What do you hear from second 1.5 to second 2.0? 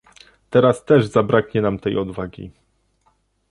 nam tej